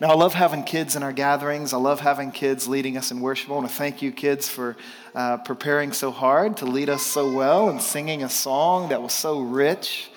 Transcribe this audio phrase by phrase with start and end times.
[0.00, 1.72] Now, I love having kids in our gatherings.
[1.72, 3.50] I love having kids leading us in worship.
[3.50, 4.76] I want to thank you, kids, for
[5.14, 9.12] uh, preparing so hard to lead us so well and singing a song that was
[9.12, 10.10] so rich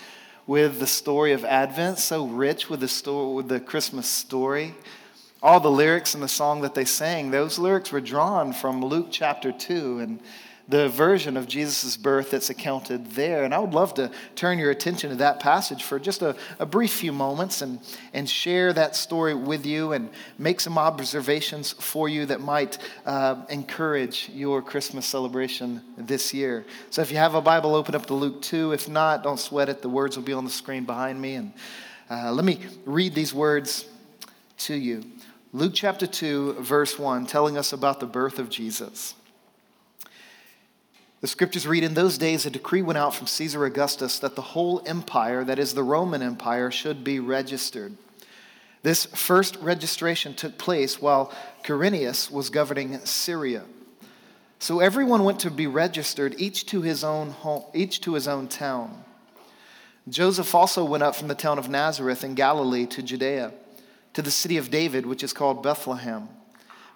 [0.48, 4.76] with the story of Advent, so rich with the, story, with the Christmas story.
[5.44, 9.08] All the lyrics in the song that they sang, those lyrics were drawn from Luke
[9.12, 10.00] chapter 2.
[10.00, 10.20] And
[10.68, 13.44] the version of Jesus' birth that's accounted there.
[13.44, 16.66] And I would love to turn your attention to that passage for just a, a,
[16.66, 17.80] brief few moments and,
[18.14, 20.10] and share that story with you and
[20.40, 26.66] make some observations for you that might uh, encourage your Christmas celebration this year.
[26.90, 28.72] So if you have a Bible, open up to Luke 2.
[28.72, 29.84] If not, don't sweat it.
[29.84, 31.36] The words will be on the screen behind me.
[31.36, 31.54] And
[32.10, 33.86] uh, let me read these words
[34.58, 35.04] to you.
[35.54, 39.14] Luke chapter 2, verse 1, telling us about the birth of Jesus.
[41.22, 44.42] The scriptures read In those days, a decree went out from Caesar Augustus that the
[44.42, 47.96] whole empire, that is the Roman Empire, should be registered.
[48.84, 51.34] This first registration took place while
[51.64, 53.64] Quirinius was governing Syria.
[54.60, 58.48] So everyone went to be registered, each to his own home, each to his own
[58.48, 59.04] town.
[60.08, 63.54] Joseph also went up from the town of Nazareth in Galilee to Judea,
[64.14, 66.30] to the city of David, which is called Bethlehem,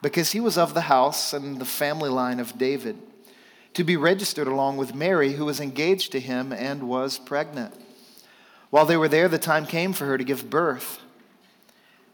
[0.04, 2.98] because he was of the house and the family line of David
[3.74, 7.74] to be registered along with Mary, who was engaged to him and was pregnant.
[8.70, 11.00] While they were there, the time came for her to give birth.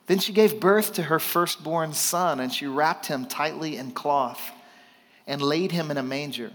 [0.08, 4.52] Then she gave birth to her firstborn son, and she wrapped him tightly in cloth
[5.26, 6.52] and laid him in a manger,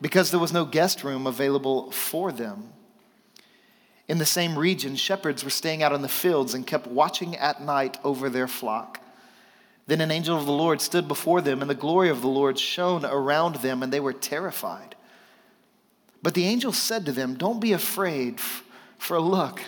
[0.00, 2.72] because there was no guest room available for them.
[4.06, 7.60] In the same region, shepherds were staying out in the fields and kept watching at
[7.60, 9.00] night over their flock.
[9.88, 12.58] Then an angel of the Lord stood before them, and the glory of the Lord
[12.58, 14.94] shone around them, and they were terrified.
[16.22, 18.38] But the angel said to them, Don't be afraid,
[18.98, 19.62] for look,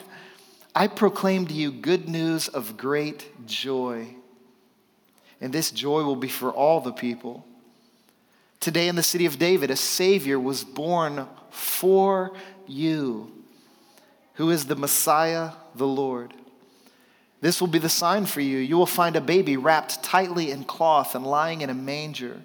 [0.74, 4.14] I proclaim to you good news of great joy.
[5.40, 7.46] And this joy will be for all the people.
[8.60, 12.32] Today in the city of David, a Savior was born for
[12.66, 13.32] you,
[14.34, 16.34] who is the Messiah, the Lord.
[17.40, 18.58] This will be the sign for you.
[18.58, 22.42] You will find a baby wrapped tightly in cloth and lying in a manger.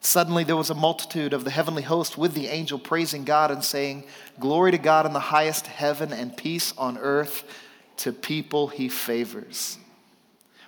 [0.00, 3.64] Suddenly there was a multitude of the heavenly host with the angel praising God and
[3.64, 4.04] saying,
[4.38, 7.44] Glory to God in the highest heaven and peace on earth
[7.98, 9.78] to people he favors.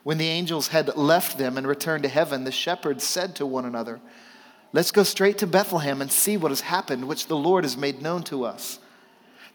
[0.02, 3.66] When the angels had left them and returned to heaven, the shepherds said to one
[3.66, 4.00] another,
[4.72, 8.00] Let's go straight to Bethlehem and see what has happened, which the Lord has made
[8.00, 8.78] known to us.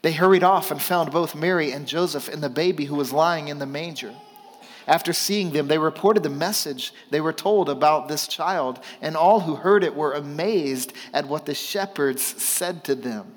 [0.06, 3.48] They hurried off and found both Mary and Joseph and the baby who was lying
[3.48, 4.14] in the manger.
[4.86, 9.40] After seeing them, they reported the message they were told about this child, and all
[9.40, 13.34] who heard it were amazed at what the shepherds said to them.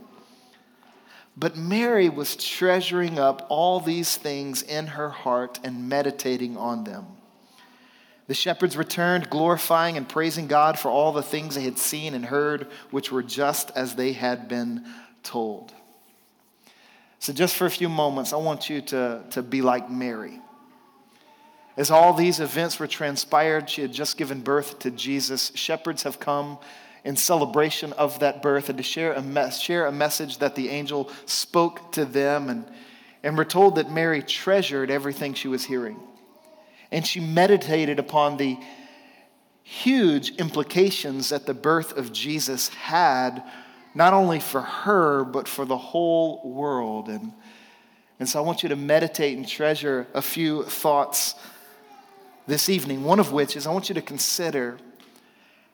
[1.36, 7.08] But Mary was treasuring up all these things in her heart and meditating on them.
[8.28, 12.26] The shepherds returned, glorifying and praising God for all the things they had seen and
[12.26, 14.86] heard, which were just as they had been
[15.24, 15.74] told.
[17.20, 20.40] So, just for a few moments, I want you to, to be like Mary.
[21.76, 25.52] As all these events were transpired, she had just given birth to Jesus.
[25.56, 26.58] Shepherds have come
[27.04, 30.70] in celebration of that birth and to share a, mes- share a message that the
[30.70, 32.50] angel spoke to them.
[32.50, 32.66] And,
[33.24, 36.00] and we're told that Mary treasured everything she was hearing.
[36.92, 38.58] And she meditated upon the
[39.64, 43.44] huge implications that the birth of Jesus had
[43.94, 47.10] not only for her, but for the whole world.
[47.10, 47.34] And,
[48.20, 51.36] and so I want you to meditate and treasure a few thoughts
[52.48, 54.78] this evening, one of which is I want you to consider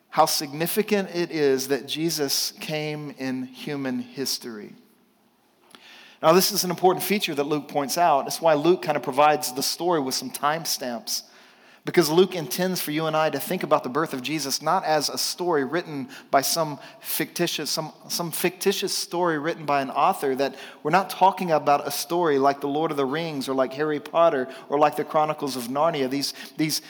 [0.09, 4.73] how significant it is that Jesus came in human history.
[6.21, 8.23] Now, this is an important feature that Luke points out.
[8.23, 11.23] That's why Luke kind of provides the story with some timestamps.
[11.85, 14.83] Because Luke intends for you and I to think about the birth of Jesus not
[14.85, 20.33] as a story written by some fictitious, some, some fictitious story written by an author,
[20.33, 23.71] that we're not talking about a story like The Lord of the Rings or like
[23.73, 26.09] Harry Potter or like the Chronicles of Narnia.
[26.09, 26.81] These, these,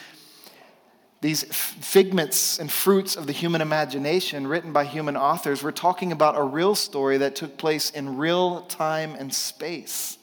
[1.20, 5.62] these figments and fruits of the human imagination written by human authors.
[5.62, 10.16] We're talking about a real story that took place in real time and space.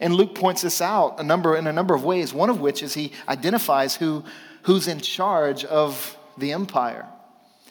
[0.00, 2.82] And Luke points this out a number, in a number of ways, one of which
[2.82, 4.24] is he identifies who,
[4.62, 7.06] who's in charge of the empire.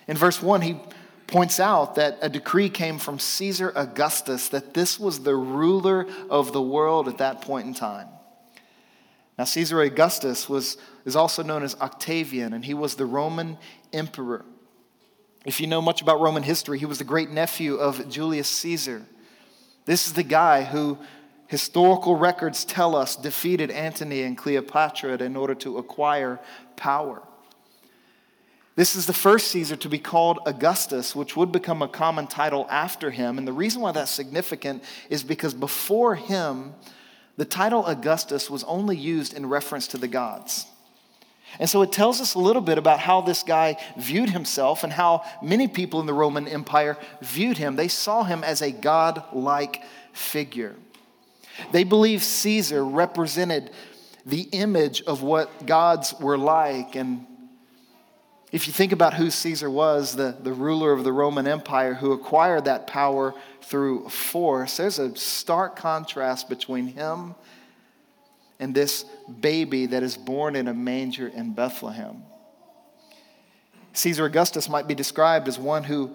[0.07, 0.79] In verse 1, he
[1.27, 6.53] points out that a decree came from Caesar Augustus that this was the ruler of
[6.53, 8.07] the world at that point in time.
[9.37, 13.57] Now, Caesar Augustus was, is also known as Octavian, and he was the Roman
[13.93, 14.45] emperor.
[15.45, 19.03] If you know much about Roman history, he was the great nephew of Julius Caesar.
[19.85, 20.97] This is the guy who
[21.47, 26.39] historical records tell us, defeated Antony and Cleopatra in order to acquire
[26.75, 27.21] power.
[28.75, 32.67] This is the first Caesar to be called Augustus, which would become a common title
[32.69, 33.39] after him.
[33.39, 36.75] And the reason why that's significant is because before him,
[37.37, 40.67] the title Augustus was only used in reference to the gods.
[41.59, 44.93] And so it tells us a little bit about how this guy viewed himself and
[44.93, 47.77] how many people in the Roman Empire viewed him.
[47.77, 49.81] They saw him as a god like
[50.13, 50.75] figure.
[51.71, 53.71] They believed Caesar represented
[54.25, 56.95] the image of what gods were like.
[56.95, 57.25] And
[58.51, 62.11] if you think about who Caesar was, the, the ruler of the Roman Empire who
[62.11, 67.35] acquired that power through force, there's a stark contrast between him
[68.59, 69.05] and this
[69.39, 72.23] baby that is born in a manger in Bethlehem.
[73.93, 76.11] Caesar Augustus might be described as one who,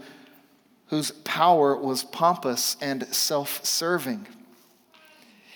[0.86, 4.26] whose power was pompous and self serving.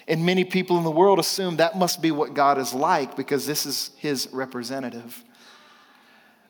[0.08, 3.46] And many people in the world assume that must be what God is like because
[3.46, 5.24] this is his representative.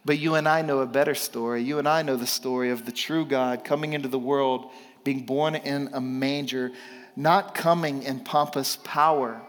[0.04, 1.62] But you and I know a better story.
[1.62, 4.70] You and I know the story of the true God coming into the world,
[5.04, 6.72] being born in a manger,
[7.16, 9.40] not coming in pompous power,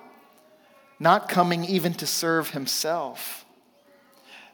[0.99, 3.45] not coming even to serve himself.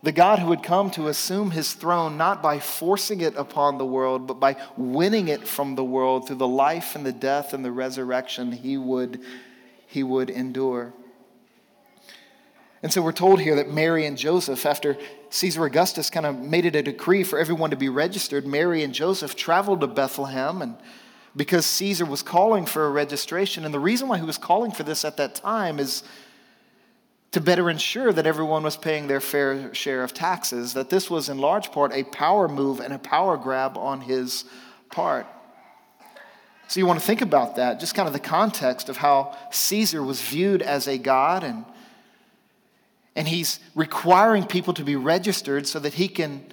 [0.04, 3.86] The God who would come to assume his throne not by forcing it upon the
[3.86, 7.64] world, but by winning it from the world through the life and the death and
[7.64, 9.22] the resurrection he would,
[9.88, 10.94] he would endure.
[12.84, 14.98] And so we're told here that Mary and Joseph, after
[15.30, 18.94] Caesar Augustus kind of made it a decree for everyone to be registered, Mary and
[18.94, 20.76] Joseph traveled to Bethlehem and
[21.34, 23.64] because Caesar was calling for a registration.
[23.64, 26.04] And the reason why he was calling for this at that time is
[27.34, 31.30] to better ensure that everyone was paying their fair share of taxes, that this was
[31.30, 34.46] in large part a power move and a power grab on his
[34.92, 35.26] part.
[36.68, 40.04] So you want to think about that, just kind of the context of how Caesar
[40.04, 41.66] was viewed as a god and
[43.16, 46.46] and he's requiring people to be registered so that he can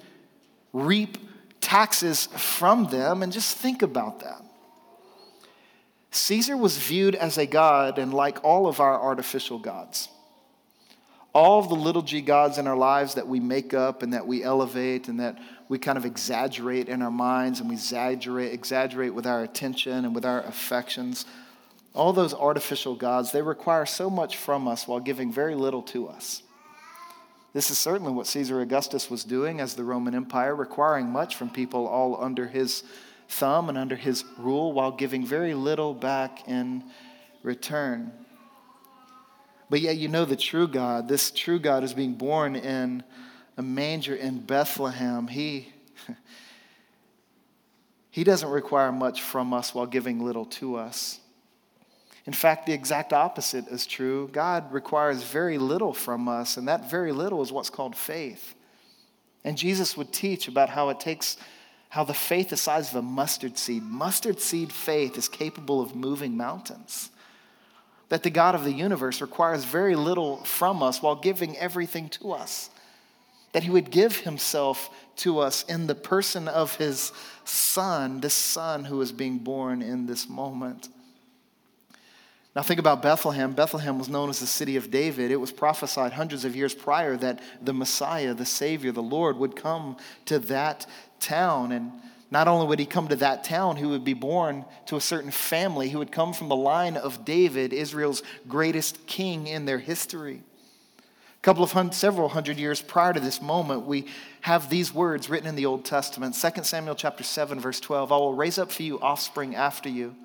[0.73, 1.17] reap
[1.59, 4.43] taxes from them and just think about that.
[6.11, 10.09] Caesar was viewed as a god and like all of our artificial gods
[11.33, 14.27] all of the little g gods in our lives that we make up and that
[14.27, 15.37] we elevate and that
[15.69, 20.13] we kind of exaggerate in our minds and we exaggerate, exaggerate with our attention and
[20.13, 21.25] with our affections,
[21.93, 26.07] all those artificial gods, they require so much from us while giving very little to
[26.07, 26.43] us.
[27.53, 31.49] This is certainly what Caesar Augustus was doing as the Roman Empire, requiring much from
[31.49, 32.83] people all under his
[33.27, 36.83] thumb and under his rule while giving very little back in
[37.43, 38.11] return.
[39.71, 41.07] But yet, you know the true God.
[41.07, 43.03] This true God is being born in
[43.55, 45.27] a manger in Bethlehem.
[45.27, 45.71] He,
[48.11, 51.21] he doesn't require much from us while giving little to us.
[52.25, 54.29] In fact, the exact opposite is true.
[54.33, 58.53] God requires very little from us, and that very little is what's called faith.
[59.45, 61.37] And Jesus would teach about how it takes,
[61.87, 65.95] how the faith the size of a mustard seed, mustard seed faith is capable of
[65.95, 67.09] moving mountains
[68.11, 72.33] that the God of the universe requires very little from us while giving everything to
[72.33, 72.69] us.
[73.53, 77.13] That he would give himself to us in the person of his
[77.45, 80.89] son, this son who is being born in this moment.
[82.53, 83.53] Now, think about Bethlehem.
[83.53, 85.31] Bethlehem was known as the city of David.
[85.31, 89.55] It was prophesied hundreds of years prior that the Messiah, the Savior, the Lord, would
[89.55, 89.95] come
[90.25, 90.85] to that
[91.21, 91.71] town.
[91.71, 91.93] And
[92.31, 95.31] not only would he come to that town, he would be born to a certain
[95.31, 100.41] family who would come from the line of David, Israel's greatest king in their history.
[100.97, 104.05] A couple of hundred, several hundred years prior to this moment, we
[104.41, 106.35] have these words written in the Old Testament.
[106.35, 108.13] 2 Samuel chapter 7, verse 12.
[108.13, 110.15] I will raise up for you offspring after you,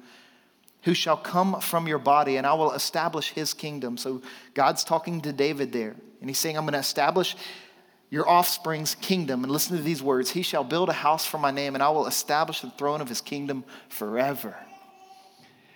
[0.82, 3.96] who shall come from your body, and I will establish his kingdom.
[3.96, 4.22] So
[4.54, 7.34] God's talking to David there, and he's saying, I'm going to establish
[8.16, 9.44] your offspring's kingdom.
[9.44, 11.90] And listen to these words He shall build a house for my name, and I
[11.90, 14.56] will establish the throne of his kingdom forever.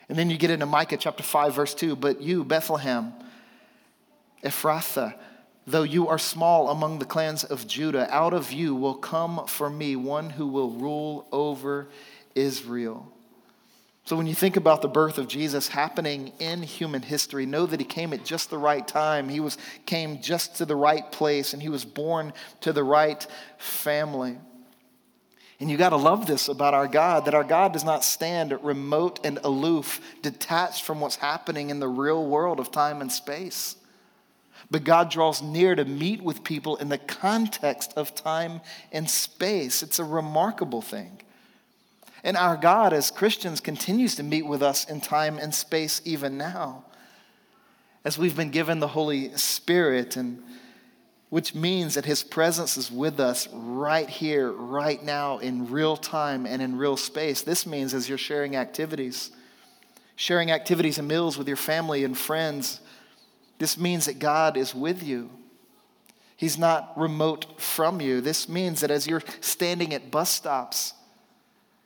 [0.09, 1.97] And then you get into Micah chapter 5, verse 2.
[1.97, 3.12] But you, Bethlehem,
[4.42, 5.14] Ephrathah,
[5.66, 9.68] though you are small among the clans of Judah, out of you will come for
[9.68, 11.88] me one who will rule over
[12.35, 13.12] Israel.
[14.04, 17.80] So, when you think about the birth of Jesus happening in human history, know that
[17.80, 19.28] he came at just the right time.
[19.28, 23.25] He was, came just to the right place, and he was born to the right
[23.59, 24.38] family.
[25.61, 28.59] And you got to love this about our God that our God does not stand
[28.62, 33.76] remote and aloof, detached from what's happening in the real world of time and space.
[34.71, 39.83] But God draws near to meet with people in the context of time and space.
[39.83, 41.21] It's a remarkable thing.
[42.22, 46.36] And our God, as Christians, continues to meet with us in time and space even
[46.36, 46.84] now.
[48.04, 50.42] As we've been given the Holy Spirit, and
[51.30, 56.44] which means that His presence is with us right here, right now, in real time
[56.44, 57.42] and in real space.
[57.42, 59.30] This means as you're sharing activities,
[60.16, 62.80] sharing activities and meals with your family and friends,
[63.58, 65.30] this means that God is with you.
[66.36, 68.20] He's not remote from you.
[68.20, 70.94] This means that as you're standing at bus stops,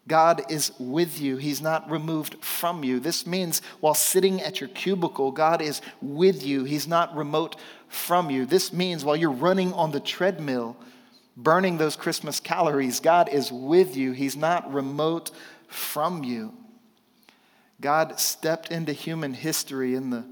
[0.07, 1.37] God is with you.
[1.37, 3.01] He's not removed from you.
[3.01, 6.65] This means while sitting at your cubicle, God is with you.
[6.65, 7.57] He's not remote
[7.89, 8.45] from you.
[8.45, 10.77] This means while you're running on the treadmill,
[11.37, 14.13] burning those Christmas calories, God is with you.
[14.13, 15.31] He's not remote
[15.69, 16.53] from you.
[17.81, 20.25] God stepped into human history in the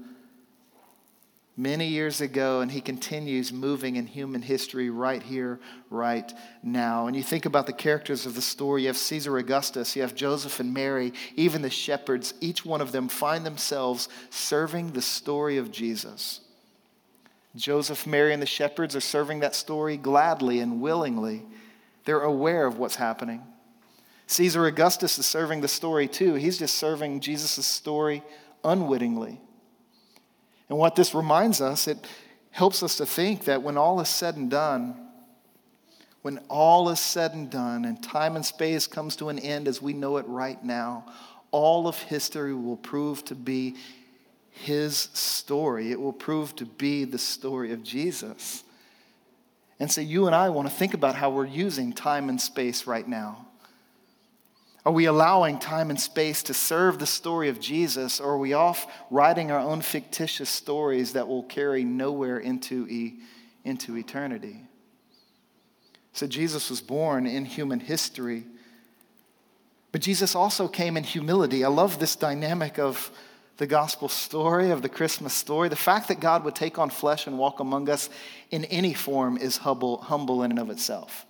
[1.55, 6.33] many years ago, and he continues moving in human history right here, right
[6.63, 7.07] now.
[7.07, 10.15] And you think about the characters of the story you have Caesar Augustus, you have
[10.15, 15.57] Joseph and Mary, even the shepherds, each one of them find themselves serving the story
[15.57, 16.41] of Jesus.
[17.55, 21.43] Joseph, Mary, and the shepherds are serving that story gladly and willingly.
[22.05, 23.43] They're aware of what's happening.
[24.25, 26.33] Caesar Augustus is serving the story too.
[26.33, 28.23] He's just serving Jesus' story
[28.63, 29.39] unwittingly.
[30.69, 32.07] And what this reminds us, it
[32.51, 34.95] helps us to think that when all is said and done,
[36.21, 39.81] when all is said and done and time and space comes to an end as
[39.81, 41.05] we know it right now,
[41.51, 43.75] all of history will prove to be
[44.49, 45.91] his story.
[45.91, 48.63] It will prove to be the story of Jesus.
[49.79, 52.87] And so you and I want to think about how we're using time and space
[52.87, 53.47] right now.
[54.85, 58.53] Are we allowing time and space to serve the story of Jesus, or are we
[58.53, 63.19] off writing our own fictitious stories that will carry nowhere into, e-
[63.63, 64.61] into eternity?
[66.11, 68.43] So, Jesus was born in human history,
[69.93, 71.63] but Jesus also came in humility.
[71.63, 73.09] I love this dynamic of
[73.57, 75.69] the gospel story, of the Christmas story.
[75.69, 78.09] The fact that God would take on flesh and walk among us
[78.51, 81.25] in any form is humble, humble in and of itself.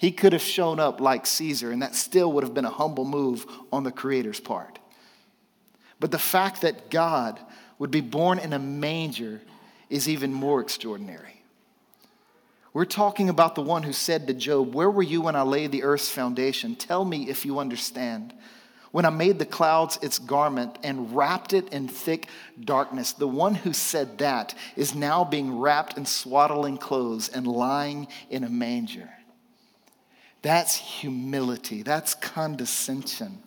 [0.00, 3.04] He could have shown up like Caesar, and that still would have been a humble
[3.04, 4.78] move on the Creator's part.
[6.00, 7.38] But the fact that God
[7.78, 9.42] would be born in a manger
[9.90, 11.42] is even more extraordinary.
[12.72, 15.70] We're talking about the one who said to Job, Where were you when I laid
[15.70, 16.76] the earth's foundation?
[16.76, 18.32] Tell me if you understand.
[18.92, 22.26] When I made the clouds its garment and wrapped it in thick
[22.58, 28.08] darkness, the one who said that is now being wrapped in swaddling clothes and lying
[28.30, 29.10] in a manger.
[30.42, 33.42] That's humility, that's condescension.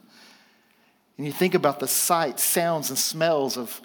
[1.18, 3.82] And you think about the sights, sounds, and smells of,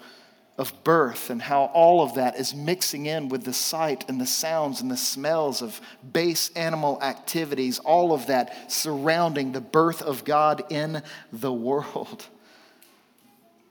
[0.57, 4.25] of birth and how all of that is mixing in with the sight and the
[4.25, 5.79] sounds and the smells of
[6.11, 11.01] base animal activities, all of that surrounding the birth of God in
[11.31, 12.25] the world.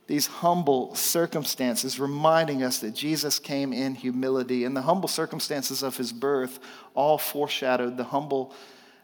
[0.08, 5.98] These humble circumstances reminding us that Jesus came in humility, and the humble circumstances of
[5.98, 6.58] his birth
[6.94, 8.54] all foreshadowed the humble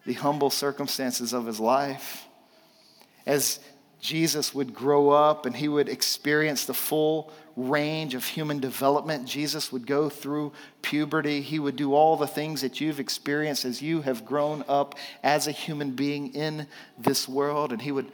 [0.07, 2.27] the humble circumstances of his life.
[3.27, 3.61] As
[4.01, 9.73] Jesus would grow up and he would experience the full range of human development, Jesus
[9.73, 11.41] would go through puberty.
[11.41, 15.47] He would do all the things that you've experienced as you have grown up as
[15.47, 16.67] a human being in
[16.99, 17.73] this world.
[17.73, 18.13] And he would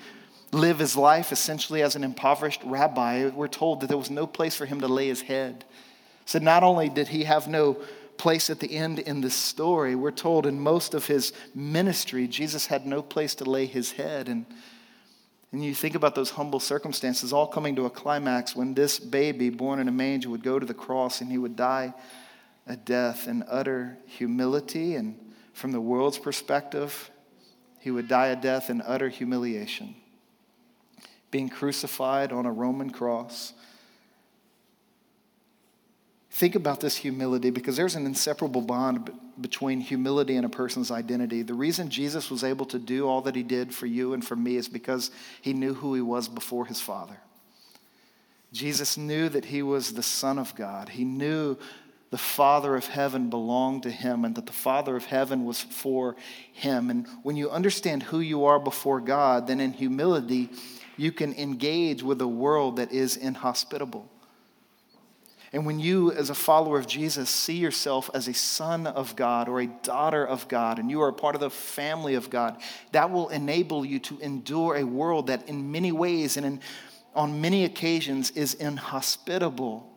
[0.53, 3.29] live his life essentially as an impoverished rabbi.
[3.29, 5.65] We're told that there was no place for him to lay his head.
[6.25, 7.79] So not only did he have no
[8.21, 9.95] place at the end in the story.
[9.95, 14.29] We're told in most of his ministry, Jesus had no place to lay his head.
[14.29, 14.45] And,
[15.53, 19.49] and you think about those humble circumstances all coming to a climax when this baby
[19.49, 21.95] born in a manger would go to the cross and he would die
[22.67, 24.97] a death in utter humility.
[24.97, 25.19] And
[25.55, 27.11] from the world's perspective,
[27.81, 29.95] he would die a death in utter humiliation,
[31.31, 33.55] being crucified on a Roman cross
[36.41, 41.43] Think about this humility because there's an inseparable bond between humility and a person's identity.
[41.43, 44.37] The reason Jesus was able to do all that he did for you and for
[44.37, 45.11] me is because
[45.43, 47.19] he knew who he was before his Father.
[48.55, 50.89] Jesus knew that he was the Son of God.
[50.89, 51.59] He knew
[52.11, 56.17] the Father of heaven belonged to him and that the Father of heaven was for
[56.55, 56.89] him.
[56.89, 60.49] And when you understand who you are before God, then in humility,
[60.97, 64.10] you can engage with a world that is inhospitable.
[65.53, 69.49] And when you, as a follower of Jesus, see yourself as a son of God
[69.49, 72.61] or a daughter of God, and you are a part of the family of God,
[72.93, 76.61] that will enable you to endure a world that, in many ways and in,
[77.17, 79.93] on many occasions, is inhospitable,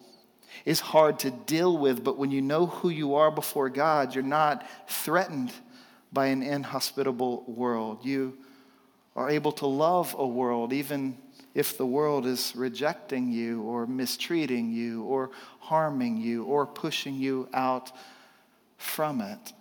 [0.66, 2.04] is hard to deal with.
[2.04, 5.54] But when you know who you are before God, you're not threatened
[6.12, 8.04] by an inhospitable world.
[8.04, 8.38] You
[9.16, 11.18] are able to love a world even
[11.54, 15.30] if the world is rejecting you or mistreating you or
[15.60, 17.92] harming you or pushing you out
[18.78, 19.54] from it.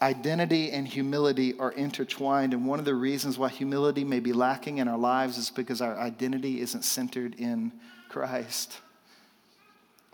[0.00, 4.78] Identity and humility are intertwined, and one of the reasons why humility may be lacking
[4.78, 7.72] in our lives is because our identity isn't centered in
[8.08, 8.78] Christ.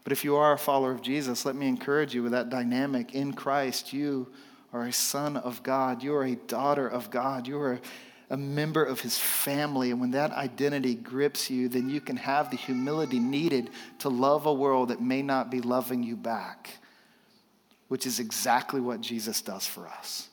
[0.04, 3.14] But if you are a follower of Jesus, let me encourage you with that dynamic.
[3.14, 4.28] In Christ, you
[4.72, 7.80] are a son of God, you are a daughter of God, you are
[8.30, 9.90] a member of his family.
[9.90, 13.70] And when that identity grips you, then you can have the humility needed
[14.00, 16.70] to love a world that may not be loving you back,
[17.88, 20.28] which is exactly what Jesus does for us.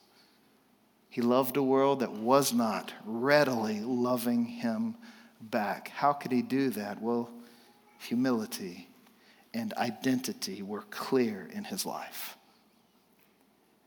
[1.10, 4.96] He loved a world that was not readily loving him
[5.40, 5.88] back.
[5.88, 7.02] How could he do that?
[7.02, 7.30] Well,
[8.00, 8.90] humility
[9.54, 12.38] and identity were clear in his life.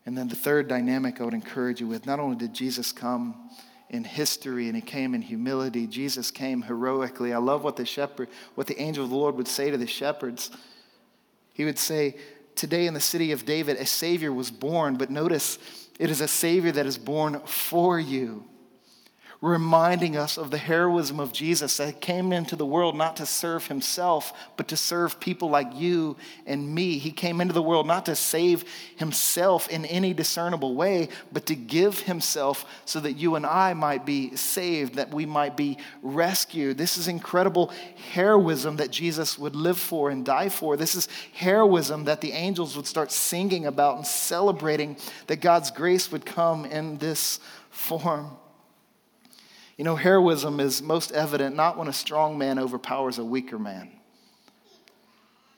[0.06, 3.50] And then the third dynamic I would encourage you with not only did Jesus come
[3.90, 5.86] in history and he came in humility.
[5.86, 7.32] Jesus came heroically.
[7.32, 9.86] I love what the shepherd, what the angel of the Lord would say to the
[9.86, 10.50] shepherds.
[11.54, 12.16] He would say,
[12.54, 15.58] Today in the city of David, a Savior was born, but notice
[16.00, 18.44] it is a Savior that is born for you
[19.40, 23.68] reminding us of the heroism of Jesus that came into the world not to serve
[23.68, 26.98] himself, but to serve people like you and me.
[26.98, 28.64] He came into the world not to save
[28.96, 34.04] himself in any discernible way, but to give himself so that you and I might
[34.04, 36.76] be saved, that we might be rescued.
[36.76, 37.72] This is incredible
[38.12, 40.76] heroism that Jesus would live for and die for.
[40.76, 44.96] This is heroism that the angels would start singing about and celebrating
[45.28, 47.38] that God's grace would come in this
[47.70, 48.36] form.
[49.78, 53.92] You know, heroism is most evident not when a strong man overpowers a weaker man.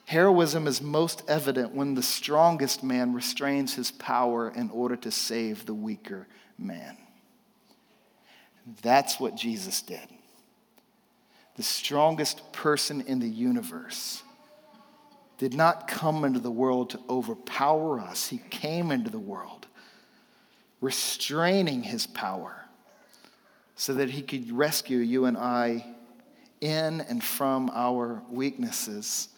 [0.05, 5.65] Heroism is most evident when the strongest man restrains his power in order to save
[5.65, 6.27] the weaker
[6.59, 6.97] man.
[8.83, 10.07] That's what Jesus did.
[11.55, 14.21] The strongest person in the universe
[15.39, 19.65] did not come into the world to overpower us, he came into the world
[20.79, 22.60] restraining his power
[23.81, 25.83] so that he could rescue you and I
[26.61, 29.29] in and from our weaknesses,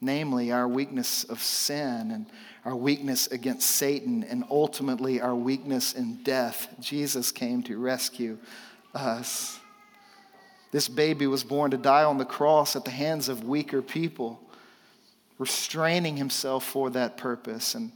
[0.00, 2.26] namely our weakness of sin and
[2.64, 6.68] our weakness against Satan, and ultimately our weakness in death.
[6.78, 8.38] Jesus came to rescue
[8.94, 9.58] us.
[10.70, 14.40] This baby was born to die on the cross at the hands of weaker people,
[15.38, 17.74] restraining himself for that purpose.
[17.74, 17.90] And,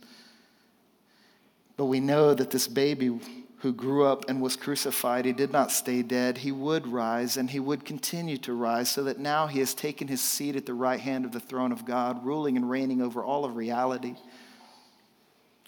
[1.77, 3.21] but we know that this baby
[3.65, 6.37] who grew up and was crucified, he did not stay dead.
[6.37, 10.07] He would rise and he would continue to rise, so that now he has taken
[10.07, 13.25] his seat at the right hand of the throne of God, ruling and reigning over
[13.25, 14.17] all of reality.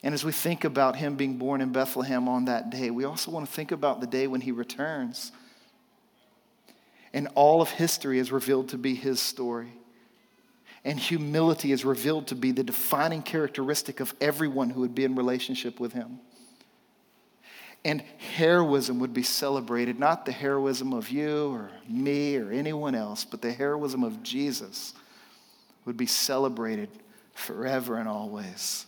[0.03, 3.31] And as we think about him being born in Bethlehem on that day, we also
[3.31, 5.33] want to think about the day when he returns.
[7.15, 9.73] And all of history is revealed to be his story.
[10.85, 15.15] And humility is revealed to be the defining characteristic of everyone who would be in
[15.15, 16.21] relationship with him
[17.87, 18.03] and
[18.35, 23.41] heroism would be celebrated, not the heroism of you or me or anyone else, but
[23.41, 24.93] the heroism of Jesus
[25.85, 26.89] would be celebrated
[27.33, 28.87] forever and always.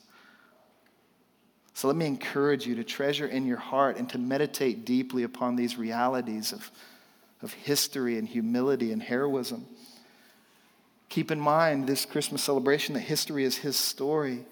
[1.75, 5.55] So let me encourage you to treasure in your heart and to meditate deeply upon
[5.55, 6.69] these realities of,
[7.41, 9.65] of history and humility and heroism.
[11.09, 14.45] Keep in mind this Christmas celebration that history is his story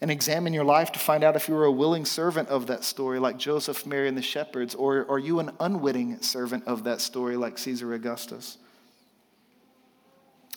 [0.00, 2.84] and examine your life to find out if you were a willing servant of that
[2.84, 7.00] story, like Joseph, Mary, and the shepherds, or are you an unwitting servant of that
[7.00, 8.56] story, like Caesar Augustus?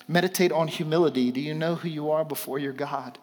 [0.08, 1.32] Meditate on humility.
[1.32, 3.17] Do you know who you are before your God?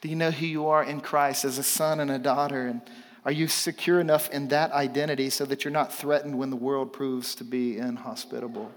[0.00, 2.66] Do you know who you are in Christ as a son and a daughter?
[2.66, 2.82] And
[3.24, 6.92] are you secure enough in that identity so that you're not threatened when the world
[6.92, 8.70] proves to be inhospitable?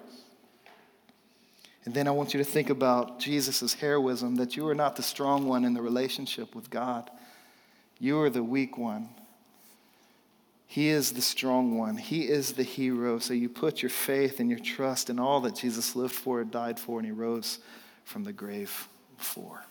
[1.88, 5.02] And then I want you to think about Jesus' heroism that you are not the
[5.02, 7.10] strong one in the relationship with God.
[7.97, 9.08] You are the weak one.
[10.67, 11.95] He is the strong one.
[11.95, 13.19] He is the hero.
[13.19, 16.78] So you put your faith and your trust in all that Jesus lived for, died
[16.78, 17.60] for, and he rose
[18.04, 19.63] from the grave for.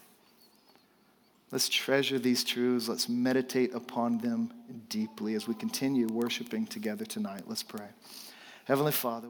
[1.53, 2.89] Let's treasure these truths.
[2.89, 4.55] Let's meditate upon them
[4.89, 7.43] deeply as we continue worshiping together tonight.
[7.47, 7.89] Let's pray.
[8.65, 9.29] Heavenly Father,